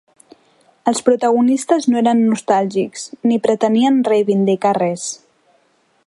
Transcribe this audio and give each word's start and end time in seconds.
Els 0.91 1.01
protagonistes 1.09 1.85
no 1.91 1.99
eren 2.01 2.23
nostàlgics 2.31 3.05
ni 3.31 3.37
pretenien 3.47 4.03
reivindicar 4.13 4.73
res. 4.79 5.09